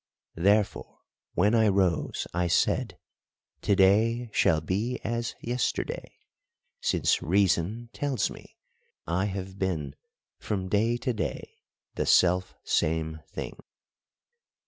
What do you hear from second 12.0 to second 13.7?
self same thing.